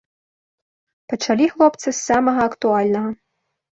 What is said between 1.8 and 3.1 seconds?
з самага актуальнага.